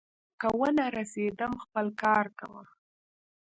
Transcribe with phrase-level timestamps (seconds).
[0.39, 2.63] که ونه رسېدم، خپل کار کوه.